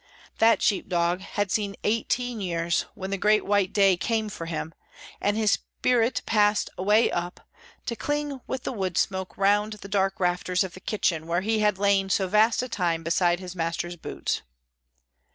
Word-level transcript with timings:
That 0.39 0.63
sheep 0.63 0.89
dog 0.89 1.19
had 1.21 1.51
seen 1.51 1.75
eighteen 1.83 2.41
years 2.41 2.87
when 2.95 3.11
the 3.11 3.19
great 3.19 3.45
white 3.45 3.71
day 3.71 3.95
came 3.97 4.29
for 4.29 4.47
him, 4.47 4.73
and 5.21 5.37
his 5.37 5.51
spirit 5.51 6.23
passed 6.25 6.71
away 6.75 7.11
up, 7.11 7.47
to 7.85 7.95
cling 7.95 8.41
with 8.47 8.63
the 8.63 8.71
wood 8.73 8.97
smoke 8.97 9.37
round 9.37 9.73
the 9.73 9.87
dark 9.87 10.19
rafters 10.19 10.63
of 10.63 10.73
the 10.73 10.79
kitchen 10.79 11.27
where 11.27 11.41
he 11.41 11.59
had 11.59 11.77
lain 11.77 12.09
so 12.09 12.27
vast 12.27 12.63
a 12.63 12.67
time 12.67 13.03
beside 13.03 13.39
his 13.39 13.55
master's 13.55 13.95
boots. 13.95 14.41